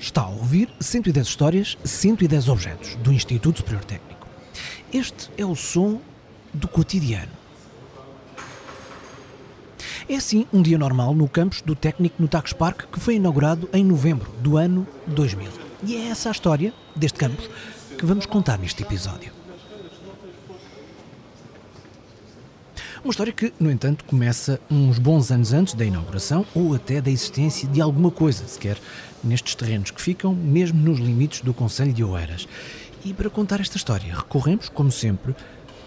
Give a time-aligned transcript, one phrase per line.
[0.00, 4.26] Está a ouvir 110 histórias, 110 objetos do Instituto Superior Técnico.
[4.90, 6.00] Este é o som
[6.54, 7.30] do cotidiano.
[10.08, 13.68] É assim um dia normal no campus do técnico no Tax Park que foi inaugurado
[13.74, 15.50] em novembro do ano 2000.
[15.84, 17.50] E é essa a história deste campus
[17.98, 19.39] que vamos contar neste episódio.
[23.02, 27.10] Uma história que, no entanto, começa uns bons anos antes da inauguração ou até da
[27.10, 28.76] existência de alguma coisa, sequer
[29.24, 32.46] nestes terrenos que ficam mesmo nos limites do Conselho de Oeiras.
[33.02, 35.34] E para contar esta história, recorremos, como sempre,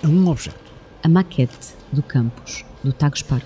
[0.03, 0.57] a um objeto.
[1.03, 3.45] A maquete do campus do Tagus Park.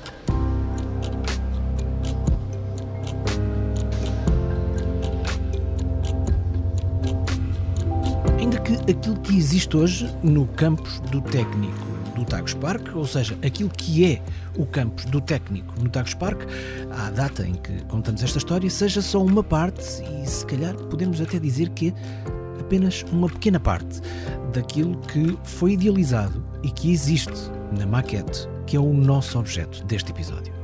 [8.40, 13.38] Ainda que aquilo que existe hoje no campus do técnico do Tagus Park, ou seja,
[13.46, 14.22] aquilo que é
[14.58, 16.42] o campus do técnico no Tagus Park,
[16.92, 19.82] à data em que contamos esta história, seja só uma parte
[20.22, 24.02] e se calhar podemos até dizer que é apenas uma pequena parte
[24.52, 30.12] daquilo que foi idealizado e que existe na maquete, que é o nosso objeto deste
[30.12, 30.57] episódio.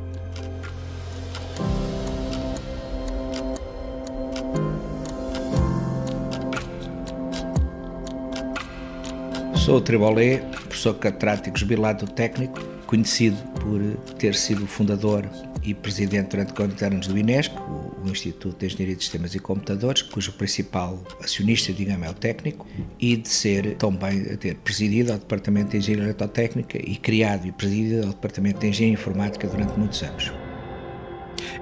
[9.64, 13.80] Sou o Tribolé, professor catedrático jubilado técnico, conhecido por
[14.16, 15.26] ter sido fundador
[15.64, 17.54] e presidente durante 40 anos do INESC,
[18.04, 22.68] o Instituto de Engenharia de Sistemas e Computadores, cujo principal acionista, digamos, é o técnico,
[23.00, 28.08] e de ser também ter presidido o Departamento de Engenharia Eletrotécnica e criado e presidido
[28.08, 30.34] o Departamento de Engenharia Informática durante muitos anos.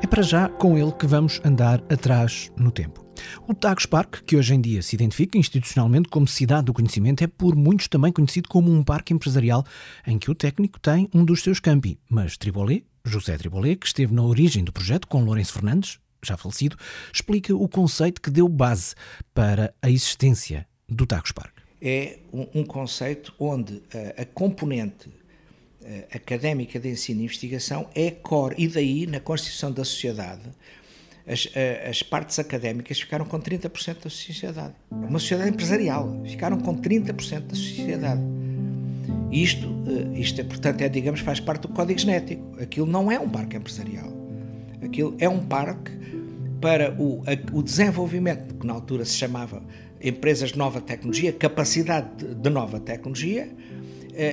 [0.02, 3.11] É para já com ele que vamos andar atrás no tempo.
[3.48, 7.28] O Tagus Park, que hoje em dia se identifica institucionalmente como cidade do conhecimento, é
[7.28, 9.66] por muitos também conhecido como um parque empresarial
[10.06, 11.98] em que o técnico tem um dos seus campi.
[12.10, 16.78] Mas Tribolé, José Tribolé, que esteve na origem do projeto com Lourenço Fernandes, já falecido,
[17.14, 18.94] explica o conceito que deu base
[19.34, 21.58] para a existência do Tagus Park.
[21.82, 23.82] É um, conceito onde
[24.18, 25.10] a, a componente
[25.84, 30.44] a, académica de ensino e investigação é core, e daí, na constituição da sociedade,
[31.28, 31.48] as,
[31.90, 34.74] as, partes académicas ficaram com 30% da sociedade.
[34.90, 38.22] Uma sociedade empresarial, ficaram com 30% da sociedade.
[39.32, 39.68] Isto,
[40.14, 42.58] isto é, portanto, é, digamos, faz parte do código genético.
[42.62, 44.12] Aquilo não é um parque empresarial.
[44.82, 45.92] Aquilo é um parque
[46.60, 49.64] para o, o desenvolvimento, que na altura se chamava
[50.02, 53.54] empresas de nova tecnologia, capacidade de, nova tecnologia, eh,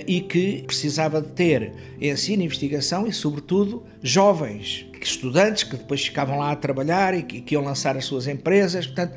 [0.06, 6.52] e que precisava de ter ensino investigação e, sobretudo, jovens, estudantes que depois ficavam lá
[6.52, 8.86] a trabalhar e que, que iam lançar as suas empresas.
[8.86, 9.16] Portanto,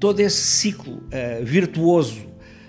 [0.00, 2.26] todo esse ciclo uh, virtuoso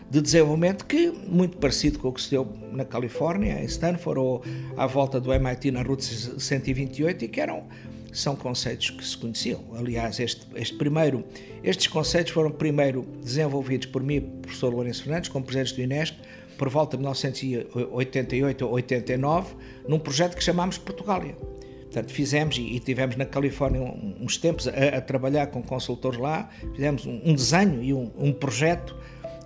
[0.10, 4.44] de desenvolvimento que muito parecido com o que se deu na Califórnia, em Stanford ou
[4.76, 7.64] à volta do MIT na Route 128 e que eram
[8.12, 9.64] são conceitos que se conheciam.
[9.78, 11.24] Aliás, este, este primeiro,
[11.64, 16.18] estes conceitos foram primeiro desenvolvidos por mim, professor Lourenço Fernandes, como presidente do INESC,
[16.60, 19.56] por volta de 1988 ou 89,
[19.88, 21.36] num projeto que chamámos Portugália.
[21.84, 27.06] Portanto, fizemos e tivemos na Califórnia uns tempos a, a trabalhar com consultores lá, fizemos
[27.06, 28.96] um, um desenho e um, um, projeto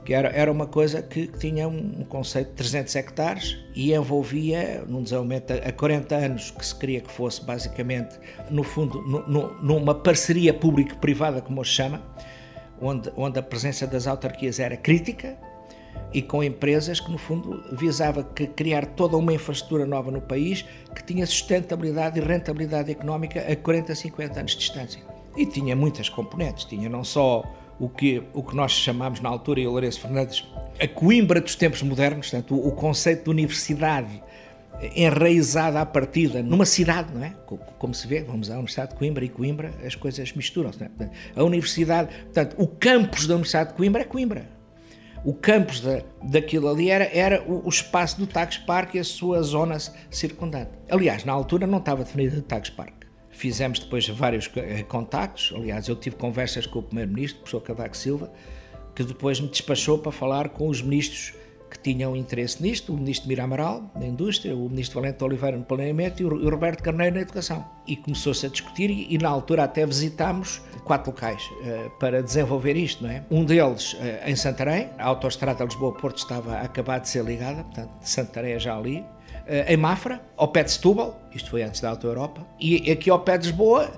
[0.04, 5.04] que era, era uma coisa que tinha um, conceito de 300 hectares e envolvia, num
[5.04, 8.20] desenvolvimento a 40 anos, que se queria que fosse basicamente,
[8.50, 12.02] no fundo, no, no, numa parceria público-privada, como hoje chama,
[12.82, 15.38] onde, onde a presença das autarquias era crítica,
[16.14, 20.64] e com empresas que, no fundo, visava que criar toda uma infraestrutura nova no país
[20.94, 25.02] que tinha sustentabilidade e rentabilidade económica a 40, 50 anos de distância.
[25.36, 27.44] E tinha muitas componentes, tinha não só
[27.80, 30.48] o que, o que nós chamámos na altura, e o Lourenço Fernandes,
[30.80, 34.22] a Coimbra dos tempos modernos, portanto, o, conceito de universidade
[34.96, 37.34] enraizada à partida numa cidade, não é?
[37.80, 40.84] Como se vê, vamos à Universidade de Coimbra e Coimbra, as coisas misturam-se.
[40.84, 40.90] É?
[41.36, 44.53] A universidade, portanto, o campus da Universidade de Coimbra é Coimbra
[45.26, 49.04] o campus da, daquilo ali era, era o, o, espaço do Tagus Park e a
[49.04, 49.78] sua zona
[50.10, 50.72] circundante.
[50.90, 53.04] Aliás, na altura não estava definido o Tagus Park.
[53.30, 57.98] Fizemos depois vários eh, contactos, aliás, eu tive conversas com o Primeiro-Ministro, o professor Cavaco
[57.98, 58.32] Silva,
[58.94, 61.34] que depois me despachou para falar com os ministros
[61.74, 65.64] que tinham interesse nisto, o ministro Mira Amaral, na indústria, o ministro Valente Oliveira no
[65.64, 67.66] planeamento e o Roberto Carneiro na educação.
[67.88, 73.04] E começou-se a discutir e, na altura até visitámos quatro locais uh, para desenvolver isto,
[73.04, 73.24] não é?
[73.32, 73.98] Um deles uh,
[74.30, 78.78] em Santarém, a autoestrada Lisboa-Porto estava a acabar de ser ligada, portanto, Santarém é já
[78.78, 79.00] ali.
[79.00, 83.10] Uh, em Mafra, ao pé de Setúbal, isto foi antes da Auto Europa, e aqui
[83.10, 83.92] ao pé de Lisboa,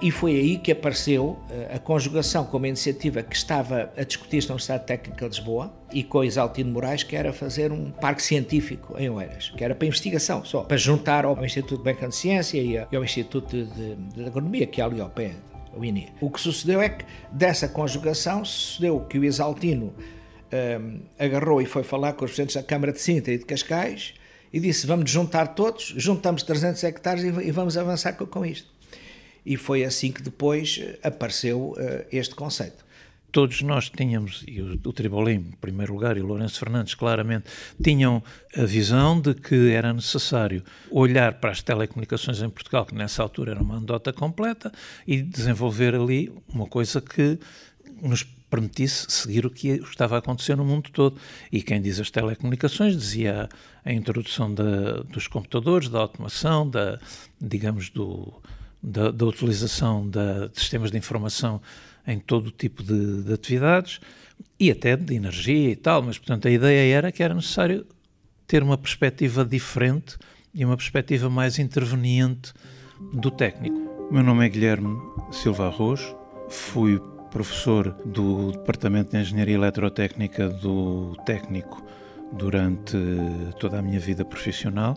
[0.00, 4.48] e foi aí que apareceu uh, a conjugação com uma iniciativa que estava a discutir-se
[4.48, 8.96] na Universidade Técnica de Lisboa e com Isaltino Moraes, que era fazer um parque científico
[8.98, 12.58] em Oeiras, que era para investigação só, para juntar ao Instituto de Bacana de Ciência
[12.58, 15.32] e ao Instituto de, de, Agronomia, que é ali ao pé,
[15.76, 16.08] o INE.
[16.20, 19.92] O que sucedeu é que dessa conjugação sucedeu que o Exaltino
[20.80, 24.14] um, agarrou e foi falar com os presidentes da Câmara de Sintra e de Cascais
[24.52, 28.75] e disse: Vamos juntar todos, juntamos 300 hectares e, e vamos avançar com, com, isto.
[29.46, 32.84] E foi assim que depois apareceu uh, este conceito
[33.36, 37.44] todos nós tínhamos, e o, o Tribolim, em primeiro lugar, e o Lourenço Fernandes, claramente,
[37.84, 38.22] tinham
[38.56, 43.50] a visão de que era necessário olhar para as telecomunicações em Portugal, que nessa altura
[43.50, 44.72] era uma andota completa,
[45.06, 47.38] e desenvolver ali uma coisa que
[48.00, 51.20] nos permitisse seguir o que estava a acontecer no mundo todo.
[51.52, 53.50] E quem diz as telecomunicações dizia
[53.84, 54.54] a introdução
[55.10, 56.98] dos computadores, da automação, da,
[57.38, 58.32] digamos, do,
[58.86, 61.60] da, da utilização de sistemas de informação
[62.06, 63.98] em todo tipo de, de atividades
[64.60, 67.84] e até de energia e tal, mas portanto a ideia era que era necessário
[68.46, 70.16] ter uma perspectiva diferente
[70.54, 72.54] e uma perspectiva mais interveniente
[73.12, 73.76] do técnico.
[74.08, 74.96] O meu nome é Guilherme
[75.32, 76.14] Silva Arroz,
[76.48, 77.00] fui
[77.32, 81.84] professor do Departamento de Engenharia Eletrotécnica do Técnico
[82.32, 82.96] durante
[83.58, 84.96] toda a minha vida profissional,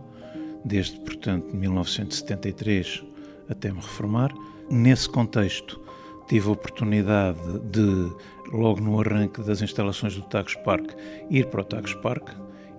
[0.64, 3.09] desde, portanto, 1973
[3.50, 4.34] até me reformar.
[4.70, 5.82] Nesse contexto,
[6.28, 7.40] tive a oportunidade
[7.72, 8.14] de,
[8.52, 10.92] logo no arranque das instalações do Tagus Park,
[11.30, 12.30] ir para o Tagus Park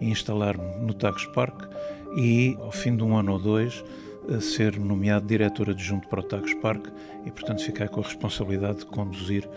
[0.00, 1.69] e instalar-me no Tagus Park
[2.17, 3.84] e, ao fim de um ano ou dois,
[4.40, 6.87] ser nomeado diretor adjunto para o Tagus Park
[7.26, 9.49] e, portanto, ficar com a responsabilidade de conduzir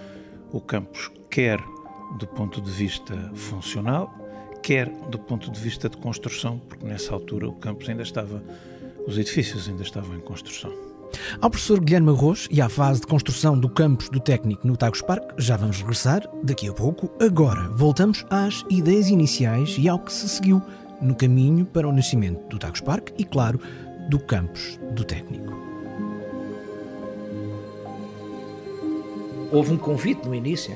[0.52, 1.60] o campus, quer
[2.18, 4.12] do ponto de vista funcional,
[4.62, 8.44] quer do ponto de vista de construção, porque nessa altura o campus ainda estava,
[9.06, 10.93] os edifícios ainda estavam em construção.
[11.42, 15.02] Ao professor Guilherme Arroz e à fase de construção do campus do técnico no Tagus
[15.02, 17.12] Park, já vamos regressar daqui a pouco.
[17.22, 20.62] Agora, voltamos às ideias iniciais e ao que se seguiu
[21.02, 23.60] no caminho para o nascimento do Tagus Park e, claro,
[24.10, 25.54] do campus do técnico.
[29.52, 30.76] Houve um convite no início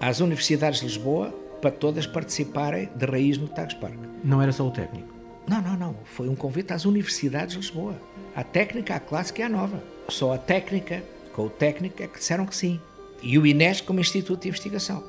[0.00, 1.28] às universidades de Lisboa
[1.60, 3.98] para todas participarem de raiz no Tagus Park.
[4.24, 5.21] Não era só o técnico?
[5.46, 5.96] Não, não, não.
[6.04, 8.00] Foi um convite às universidades de Lisboa.
[8.34, 9.82] A técnica, a clássica é a nova.
[10.08, 11.02] Só a técnica,
[11.32, 12.80] com o técnico, é que disseram que sim.
[13.22, 15.04] E o INES como Instituto de Investigação.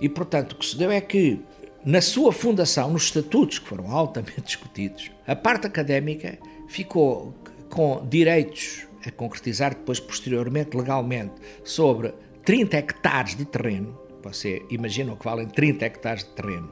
[0.00, 1.40] E, portanto, o que se deu é que,
[1.84, 6.38] na sua fundação, nos estatutos, que foram altamente discutidos, a parte académica
[6.68, 7.34] ficou
[7.70, 11.34] com direitos a concretizar depois, posteriormente, legalmente,
[11.64, 12.12] sobre
[12.44, 13.98] 30 hectares de terreno.
[14.22, 16.70] Você imagina o que valem 30 hectares de terreno.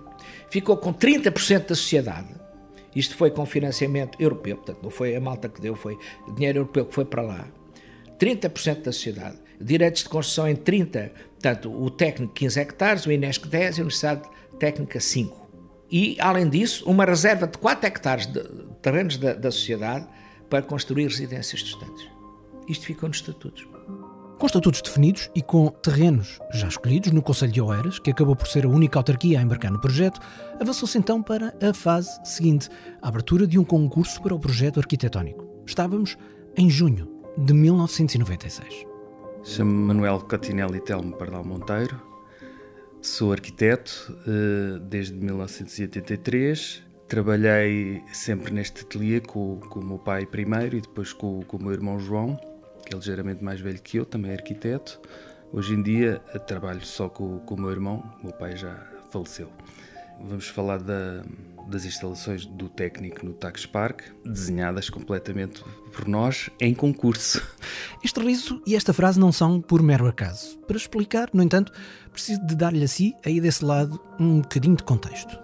[0.51, 2.44] Ficou com 30% da sociedade
[2.95, 5.99] isto foi com financiamento europeu, portanto, não foi a malta que deu, foi
[6.35, 7.49] dinheiro europeu que foi para lá.
[8.19, 9.39] 30% da sociedade.
[9.61, 13.83] Direitos de construção em 30, portanto, o técnico 15 hectares, o INESC 10 e a
[13.83, 14.23] Universidade
[14.59, 15.45] Técnica 5.
[15.91, 18.43] E, além disso, uma reserva de 4 hectares de
[18.83, 20.07] terrenos da, da sociedade
[20.49, 22.09] para construir residências de estudantes.
[22.69, 23.74] Isto ficou nos estatutos.
[24.45, 28.47] Com estatutos definidos e com terrenos já escolhidos no Conselho de Oeiras, que acabou por
[28.47, 30.21] ser a única autarquia a embarcar no projeto,
[30.61, 32.69] avançou-se então para a fase seguinte,
[33.01, 35.49] a abertura de um concurso para o projeto arquitetónico.
[35.67, 36.19] Estávamos
[36.59, 37.09] em junho
[37.39, 38.85] de 1996.
[39.45, 41.99] Chamo-me Manuel Cotinelli Telmo Pardal Monteiro,
[43.01, 46.83] sou arquiteto eh, desde 1983.
[47.09, 51.63] Trabalhei sempre neste ateliê com, com o meu pai primeiro e depois com, com o
[51.63, 52.39] meu irmão João
[52.85, 55.01] que é ligeiramente mais velho que eu, também é arquiteto.
[55.53, 58.75] Hoje em dia trabalho só com, com o meu irmão, o meu pai já
[59.11, 59.49] faleceu.
[60.21, 61.25] Vamos falar da,
[61.69, 67.43] das instalações do técnico no Tax Park, desenhadas completamente por nós em concurso.
[68.03, 70.59] Este riso e esta frase não são por mero acaso.
[70.67, 71.73] Para explicar, no entanto,
[72.13, 75.44] preciso de dar-lhe a si, aí desse lado, um bocadinho de contexto.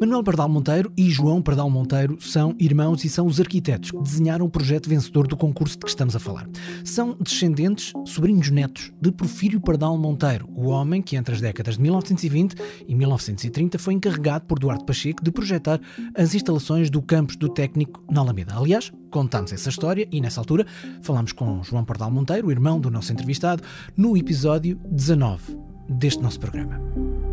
[0.00, 4.46] Manuel Pardal Monteiro e João Pardal Monteiro são irmãos e são os arquitetos que desenharam
[4.46, 6.48] o projeto vencedor do concurso de que estamos a falar.
[6.84, 11.82] São descendentes, sobrinhos netos, de Porfírio Pardal Monteiro, o homem que entre as décadas de
[11.82, 12.54] 1920
[12.86, 15.80] e 1930 foi encarregado por Duarte Pacheco de projetar
[16.14, 18.56] as instalações do campus do técnico na Alameda.
[18.56, 20.64] Aliás, contamos essa história e nessa altura
[21.02, 23.64] falamos com João Pardal Monteiro, irmão do nosso entrevistado,
[23.96, 27.27] no episódio 19 deste nosso programa.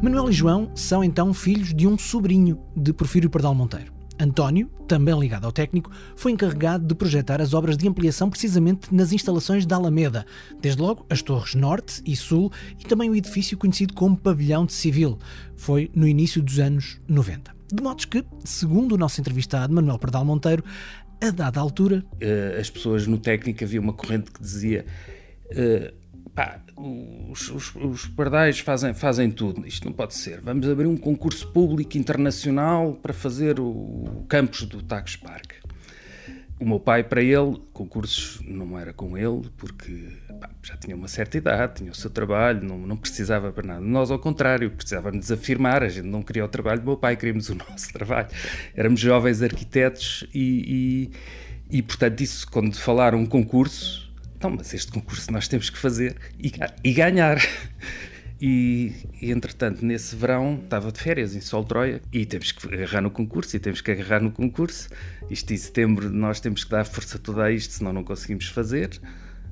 [0.00, 3.92] Manuel e João são então filhos de um sobrinho de Porfírio Pardal Monteiro.
[4.20, 9.12] António, também ligado ao técnico, foi encarregado de projetar as obras de ampliação precisamente nas
[9.12, 10.26] instalações da Alameda,
[10.60, 14.72] desde logo as torres Norte e Sul e também o edifício conhecido como Pavilhão de
[14.72, 15.18] Civil.
[15.56, 17.54] Foi no início dos anos 90.
[17.72, 20.64] De modo que, segundo o nosso entrevistado Manuel Pardal Monteiro,
[21.20, 22.04] a dada altura.
[22.20, 24.84] Eh, as pessoas no técnico havia uma corrente que dizia.
[25.50, 25.97] Uh,
[26.38, 30.40] pá, os, os, os, pardais fazem, fazem tudo, isto não pode ser.
[30.40, 35.54] Vamos abrir um concurso público internacional para fazer o campus do Tagus Park.
[36.60, 41.08] O meu pai, para ele, concursos não era com ele, porque pá, já tinha uma
[41.08, 43.80] certa idade, tinha o seu trabalho, não, não precisava para nada.
[43.80, 47.48] Nós, ao contrário, precisávamos afirmar, a gente não queria o trabalho do meu pai, queríamos
[47.48, 48.28] o nosso trabalho.
[48.76, 51.10] Éramos jovens arquitetos e,
[51.68, 54.07] e, e portanto, isso, quando falaram um concurso,
[54.38, 56.52] então, mas este concurso nós temos que fazer e,
[56.84, 57.38] e ganhar.
[58.40, 63.00] E, e, entretanto, nesse verão, estava de férias em Sol Troia e temos que agarrar
[63.00, 64.88] no concurso e temos que agarrar no concurso.
[65.28, 68.90] Isto em setembro nós temos que dar força toda a isto, senão não conseguimos fazer,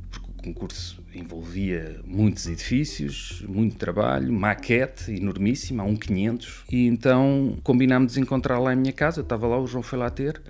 [0.08, 6.62] porque o concurso envolvia muitos edifícios, muito trabalho, maquete enormíssima, um 500.
[6.70, 10.08] E então combinámos encontrar lá em minha casa, eu estava lá, o João foi lá
[10.10, 10.40] ter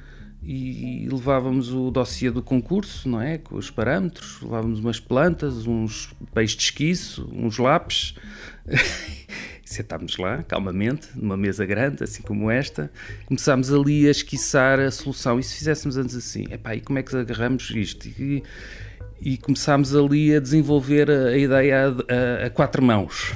[0.49, 3.37] e levávamos o dossiê do concurso, não é?
[3.37, 8.15] Com os parâmetros, levávamos umas plantas, uns peixes de esquiço, uns lápis.
[9.65, 12.93] Sentámos lá, calmamente, numa mesa grande, assim como esta,
[13.27, 15.41] começámos ali a esquiçar a solução.
[15.41, 18.07] E se fizéssemos antes assim, epá, e como é que agarramos isto?
[18.07, 18.45] E,
[19.21, 23.35] e começámos ali a desenvolver a, a ideia a, a, a quatro mãos.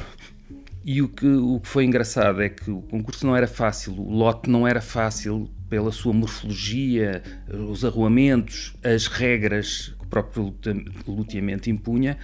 [0.84, 4.12] E o que, o que foi engraçado é que o concurso não era fácil, o
[4.14, 10.54] lote não era fácil pela sua morfologia, os arruamentos, as regras que o próprio
[11.06, 12.18] luteamento impunha,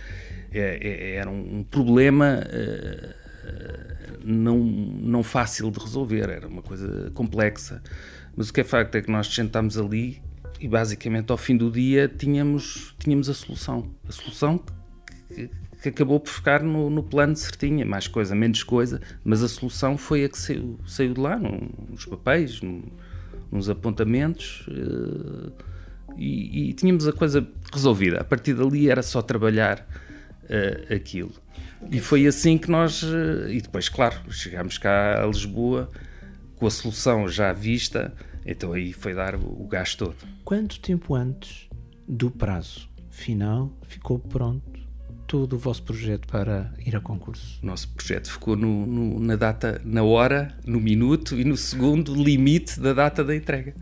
[0.52, 3.14] é, é, era um problema eh,
[4.24, 7.82] não, não fácil de resolver, era uma coisa complexa.
[8.34, 10.20] Mas o que é facto é que nós sentámos ali
[10.60, 13.90] e basicamente ao fim do dia tínhamos, tínhamos a solução.
[14.08, 14.60] A solução
[15.28, 15.50] que,
[15.82, 19.96] que acabou por ficar no, no, plano certinha, mais coisa, menos coisa, mas a solução
[19.96, 22.60] foi a que saiu, saiu de lá, nos papéis,
[23.50, 25.52] uns apontamentos uh,
[26.16, 28.20] e, e, tínhamos a coisa resolvida.
[28.20, 29.86] A partir dali era só trabalhar
[30.44, 31.32] uh, aquilo.
[31.90, 33.02] E foi assim que nós.
[33.02, 35.90] Uh, e depois, claro, chegámos cá a Lisboa
[36.56, 40.16] com a solução já vista, então aí foi dar o, o gás todo.
[40.44, 41.68] Quanto tempo antes
[42.08, 44.85] do prazo final ficou pronto
[45.26, 47.58] todo o vosso projeto para ir a concurso?
[47.62, 52.14] O nosso projeto ficou no, no, na data, na hora, no minuto e no segundo
[52.14, 53.74] limite da data da entrega.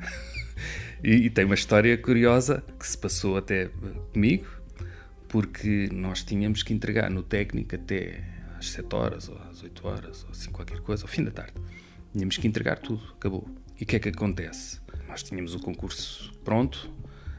[1.05, 3.71] e, e, tem uma história curiosa que se passou até
[4.13, 4.47] comigo,
[5.29, 8.25] porque nós tínhamos que entregar no técnico até
[8.59, 11.55] às 7 horas, ou às 8 horas, ou assim qualquer coisa, ao fim da tarde.
[12.13, 13.49] Tínhamos que entregar tudo, acabou.
[13.79, 14.81] E o que é que acontece?
[15.09, 16.91] Nós tínhamos o concurso pronto,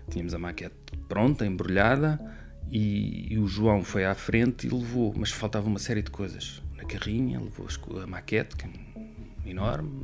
[0.10, 0.76] tínhamos a maquete
[1.08, 2.20] pronta, embrulhada,
[2.72, 6.62] e, e, o João foi à frente e levou, mas faltava uma série de coisas.
[6.76, 7.68] Na carrinha, levou
[8.02, 10.04] a maquete, que é enorme,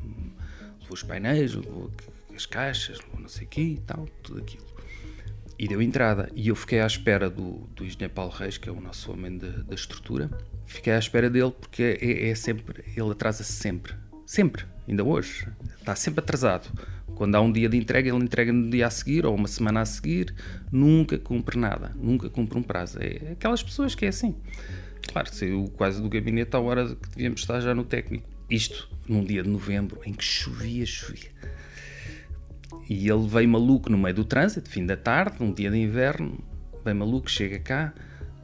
[0.80, 1.92] levou os painéis, levou
[2.36, 4.66] as caixas, levou não sei o quê e tal, tudo aquilo.
[5.58, 6.30] E deu entrada.
[6.36, 9.38] E eu fiquei à espera do, do engenheiro Paulo Reis, que é o nosso homem
[9.38, 10.30] da, da estrutura.
[10.66, 13.94] Fiquei à espera dele porque é, é sempre, ele atrasa-se sempre.
[14.26, 15.48] Sempre, ainda hoje.
[15.78, 16.72] Está sempre atrasado.
[17.16, 19.82] Quando há um dia de entrega, ele entrega no dia a seguir ou uma semana
[19.82, 20.34] a seguir,
[20.72, 22.98] nunca cumpre nada, nunca cumpre um prazo.
[23.00, 24.36] É aquelas pessoas que é assim.
[25.12, 28.28] Claro, saiu quase do gabinete à hora que devíamos estar já no técnico.
[28.50, 31.32] Isto num dia de novembro em que chovia, chovia.
[32.90, 36.40] E ele veio maluco no meio do trânsito, fim da tarde, num dia de inverno,
[36.84, 37.94] veio maluco, chega cá,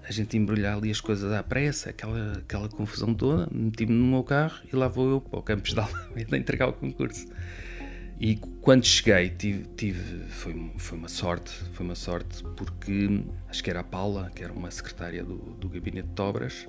[0.08, 4.24] a gente embrulhar ali as coisas à pressa, aquela, aquela confusão toda, meti-me no meu
[4.24, 7.28] carro e lá vou eu para o Campos de Almeida entregar o concurso.
[8.20, 13.70] E quando cheguei, tive, tive, foi, foi uma sorte, foi uma sorte porque acho que
[13.70, 16.68] era a Paula, que era uma secretária do, do gabinete de obras,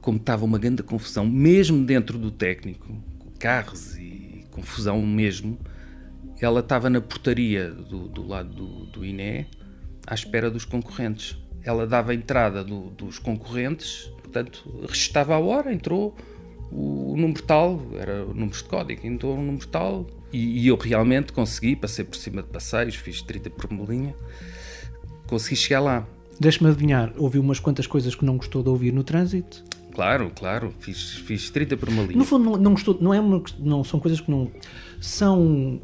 [0.00, 3.00] como estava uma grande confusão, mesmo dentro do técnico,
[3.38, 5.56] carros e confusão mesmo,
[6.40, 9.46] ela estava na portaria do, do lado do, do INE
[10.06, 11.36] à espera dos concorrentes.
[11.62, 16.14] Ela dava a entrada do, dos concorrentes, portanto, registava a hora, entrou,
[16.72, 20.76] o número tal, era o número de código, entrou o número tal, e, e, eu
[20.76, 24.14] realmente consegui, passei por cima de passeios, fiz 30 por uma linha,
[25.28, 26.06] consegui chegar lá.
[26.40, 29.62] Deixa-me adivinhar, ouviu umas quantas coisas que não gostou de ouvir no trânsito?
[29.94, 32.16] Claro, claro, fiz, fiz 30 por uma linha.
[32.16, 34.50] No fundo, não, não gostou, não, é uma, não são coisas que não.
[35.00, 35.80] São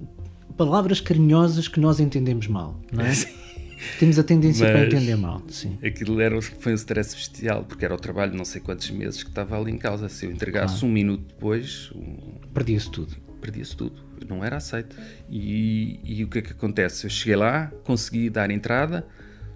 [0.57, 3.13] palavras carinhosas que nós entendemos mal, não é?
[4.01, 5.41] Temos a tendência Mas para entender mal.
[5.49, 5.79] Sim.
[5.83, 9.31] Aquilo era, foi um stress bestial, porque era o trabalho não sei quantos meses que
[9.31, 10.09] estava ali em causa.
[10.09, 10.87] Se eu entregasse claro.
[10.89, 11.91] um minuto depois.
[11.95, 12.17] Um...
[12.53, 13.17] Perdia-se tudo.
[13.41, 14.97] Perdia-se tudo não era aceito.
[15.29, 17.07] E, e, o que é que acontece?
[17.07, 19.07] Eu cheguei lá, consegui dar entrada,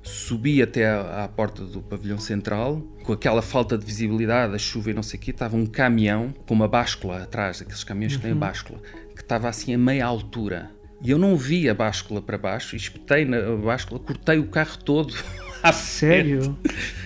[0.02, 4.90] subi até à, à, porta do pavilhão central, com aquela falta de visibilidade, a chuva
[4.90, 8.18] e não sei o quê, estava um caminhão com uma báscula atrás, aqueles caminhões uhum.
[8.18, 8.80] que têm a báscula,
[9.14, 10.70] que estava assim a meia altura.
[11.02, 15.14] E eu não vi a báscula para baixo, espetei na báscula, cortei o carro todo.
[15.72, 16.58] Sério?
[16.62, 17.03] E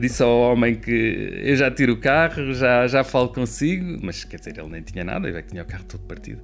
[0.00, 4.38] disse ao homem que eu já tiro o carro, já, já falo consigo, mas quer
[4.38, 6.40] dizer, ele nem tinha nada, eu já tinha o carro todo partido.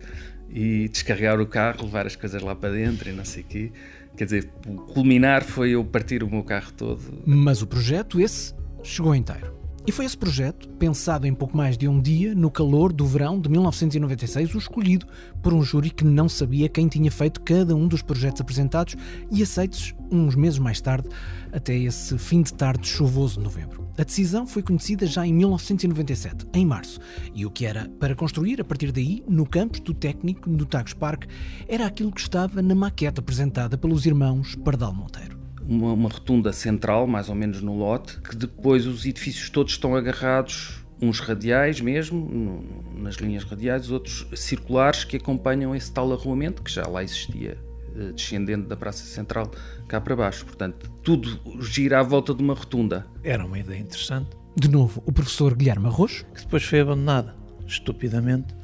[0.49, 3.73] E descarregar o carro, levar as coisas lá para dentro e não sei o quê.
[4.17, 7.23] Quer dizer, o culminar foi eu partir o meu carro todo.
[7.25, 9.60] Mas o projeto, esse, chegou inteiro.
[9.87, 13.41] E foi esse projeto, pensado em pouco mais de um dia, no calor do verão
[13.41, 15.07] de 1996, o escolhido
[15.43, 18.95] por um júri que não sabia quem tinha feito cada um dos projetos apresentados
[19.31, 21.09] e aceitos uns meses mais tarde,
[21.51, 23.89] até esse fim de tarde chuvoso de novembro.
[23.97, 27.01] A decisão foi conhecida já em 1997, em março,
[27.35, 30.93] e o que era para construir a partir daí, no campus do técnico do Tagus
[30.93, 31.25] Park,
[31.67, 35.40] era aquilo que estava na maquete apresentada pelos irmãos Pardal Monteiro
[35.71, 39.95] uma, uma rotunda central, mais ou menos no lote, que depois os edifícios todos estão
[39.95, 42.63] agarrados uns radiais mesmo,
[42.95, 47.57] nas linhas radiais, outros circulares que acompanham esse tal arruamento que já lá existia,
[47.97, 49.51] eh, descendente da Praça Central
[49.89, 50.45] cá para baixo.
[50.45, 53.07] Portanto, tudo gira à volta de uma rotunda.
[53.25, 54.29] Era uma ideia interessante.
[54.55, 56.27] De novo, o professor Guilherme Arroz.
[56.35, 57.35] Que depois foi abandonada,
[57.67, 58.55] estupidamente,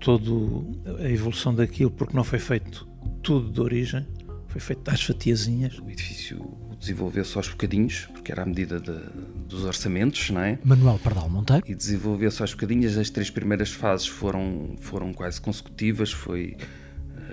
[0.00, 0.30] toda
[1.00, 2.88] a evolução daquilo, porque não foi feito
[3.22, 4.06] tudo de origem
[4.48, 5.78] foi feito às fatiazinhas.
[5.78, 8.98] O edifício desenvolveu-se aos bocadinhos, porque era à medida de,
[9.46, 10.58] dos orçamentos, não é?
[10.64, 11.64] Manuel Pardal Monteiro.
[11.68, 12.96] E desenvolveu-se aos bocadinhos.
[12.96, 16.12] As três primeiras fases foram, foram quase consecutivas.
[16.12, 16.56] Foi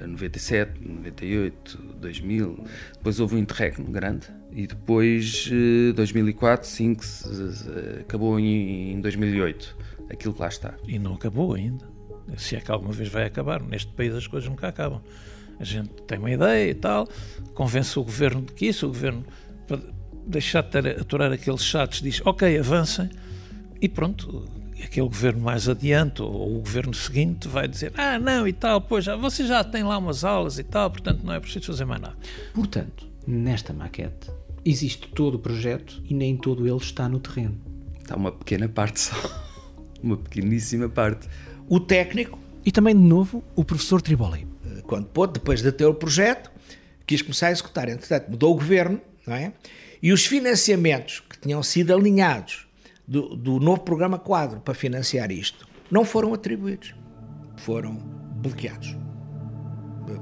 [0.05, 2.65] 97, 98, 2000.
[2.93, 4.27] Depois houve um interregno grande.
[4.51, 5.49] E depois,
[5.95, 7.05] 2004, sim, que
[8.01, 9.77] acabou em, em 2008.
[10.09, 10.73] Aquilo que lá está.
[10.85, 11.85] E não acabou ainda.
[12.37, 13.61] Se é que alguma vez vai acabar.
[13.61, 15.01] Neste país as coisas nunca acabam
[15.59, 17.07] a gente tem uma ideia e tal,
[17.53, 19.25] convence o governo de que isso, o governo,
[19.67, 19.79] para
[20.25, 23.09] deixar de ter, aturar aqueles chatos, diz ok, avancem,
[23.81, 24.45] e pronto,
[24.83, 29.05] aquele governo mais adiante, ou o governo seguinte, vai dizer ah, não e tal, pois
[29.05, 32.01] já, você já tem lá umas aulas e tal, portanto não é preciso fazer mais
[32.01, 32.17] nada.
[32.53, 34.31] Portanto, nesta maquete,
[34.63, 37.59] existe todo o projeto e nem todo ele está no terreno.
[37.99, 39.15] Está uma pequena parte só,
[40.01, 41.27] uma pequeníssima parte.
[41.67, 42.39] O técnico.
[42.63, 44.54] E também, de novo, o professor Triboli
[44.85, 46.51] quando pôde, depois de ter o projeto,
[47.05, 47.89] quis começar a executar.
[47.89, 49.53] Entretanto, mudou o governo, não é?
[50.01, 52.67] E os financiamentos que tinham sido alinhados
[53.07, 56.93] do, do novo programa quadro para financiar isto não foram atribuídos.
[57.57, 57.95] Foram
[58.35, 58.95] bloqueados.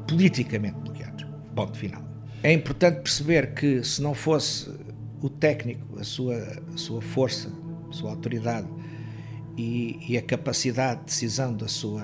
[0.08, 1.26] Politicamente bloqueados.
[1.56, 2.04] Ponto final.
[2.42, 4.70] É importante perceber que se não fosse
[5.22, 6.36] o técnico, a sua,
[6.74, 7.50] a sua força,
[7.90, 8.68] a sua autoridade
[9.58, 12.04] e, e a capacidade de decisão da sua,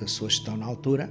[0.00, 1.10] da sua gestão na altura,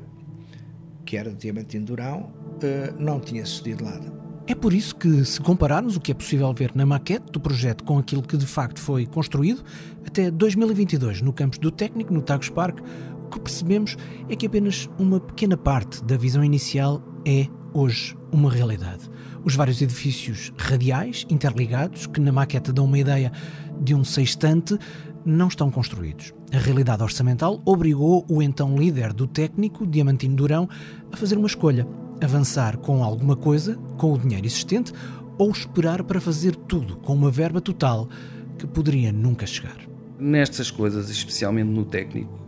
[1.13, 2.32] que era Diamantino Durão,
[2.63, 4.12] eh, não tinha sucedido nada.
[4.47, 7.84] É por isso que, se compararmos o que é possível ver na maquete do projeto
[7.84, 9.63] com aquilo que de facto foi construído,
[10.08, 12.80] até 2022, no campus do Técnico, no Tagus Park,
[13.28, 13.95] o que percebemos
[14.28, 17.45] é que apenas uma pequena parte da visão inicial é,
[17.76, 19.08] hoje, uma realidade.
[19.45, 23.32] Os vários edifícios radiais, interligados, que na maquete dão uma ideia
[23.80, 24.80] de um sextante,
[25.23, 26.34] não estão construídos.
[26.54, 30.70] A realidade orçamental obrigou o então líder do técnico, Diamantino Durão,
[31.12, 31.88] a fazer uma escolha:
[32.22, 34.94] avançar com alguma coisa, com o dinheiro existente,
[35.36, 38.08] ou esperar para fazer tudo com uma verba total
[38.56, 39.78] que poderia nunca chegar.
[40.20, 42.39] Nestas coisas, especialmente no técnico,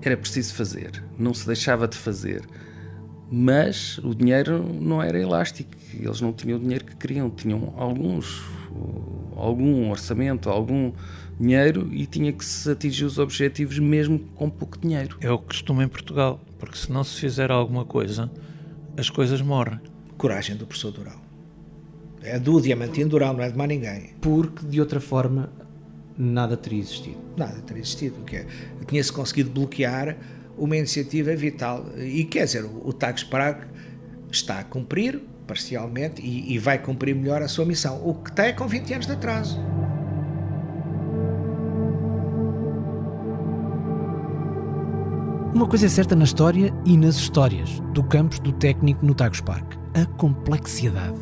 [0.00, 2.46] era preciso fazer, não se deixava de fazer.
[3.28, 8.44] Mas o dinheiro não era elástico, eles não tinham o dinheiro que queriam, tinham alguns,
[9.34, 10.92] algum orçamento, algum
[11.38, 15.16] dinheiro e tinha que se atingir os objetivos mesmo com pouco dinheiro.
[15.20, 18.30] É o que costuma em Portugal, porque se não se fizer alguma coisa,
[18.96, 19.80] as coisas morrem.
[20.16, 21.20] Coragem do professor Dural.
[22.22, 24.14] É do Diamantino Dural, não é de mais ninguém.
[24.20, 25.50] Porque de outra forma
[26.16, 27.18] nada teria existido.
[27.36, 28.16] Nada teria existido.
[28.32, 28.46] É,
[28.86, 30.16] Tinha-se conseguido bloquear
[30.56, 31.86] uma iniciativa vital.
[31.98, 33.66] E quer dizer, o, o Tax Prague
[34.30, 38.00] está a cumprir parcialmente e, e vai cumprir melhor a sua missão.
[38.06, 39.73] O que está é com 20 anos de atraso.
[45.54, 49.40] Uma coisa é certa na história e nas histórias do campus do técnico no Tagus
[49.40, 51.14] Park: a complexidade.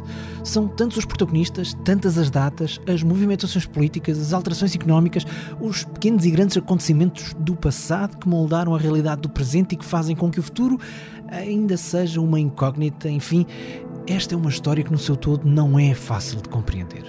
[0.43, 5.27] São tantos os protagonistas, tantas as datas, as movimentações políticas, as alterações económicas,
[5.61, 9.85] os pequenos e grandes acontecimentos do passado que moldaram a realidade do presente e que
[9.85, 10.81] fazem com que o futuro
[11.29, 13.11] ainda seja uma incógnita.
[13.11, 13.45] Enfim,
[14.07, 17.05] esta é uma história que, no seu todo, não é fácil de compreender.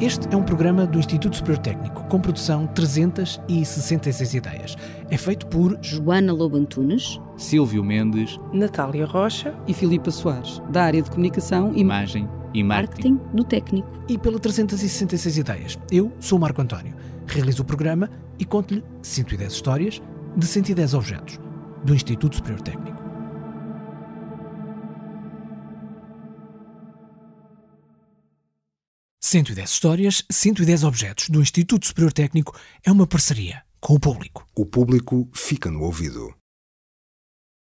[0.00, 4.76] Este é um programa do Instituto Superior Técnico, com produção 366 ideias.
[5.10, 11.02] É feito por Joana Lobo Antunes, Silvio Mendes, Natália Rocha e Filipa Soares, da área
[11.02, 13.88] de comunicação e Imagem e Marketing, marketing do técnico.
[14.08, 15.78] e pela 366 ideias.
[15.90, 16.94] Eu sou o Marco António,
[17.26, 20.02] realizo o programa e conto-lhe 110 histórias
[20.36, 21.38] de 110 objetos
[21.84, 23.08] do Instituto Superior Técnico.
[29.22, 34.46] ...110 histórias, 110 objetos do Instituto Superior Técnico é uma parceria com o público.
[34.56, 36.37] O público fica no ouvido.